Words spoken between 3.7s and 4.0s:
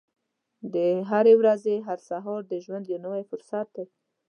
دی.